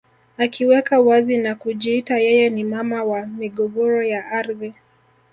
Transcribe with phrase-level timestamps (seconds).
[0.37, 4.73] Akiweka wazi na kujiita yeye ni mama wa migogoro ya ardhi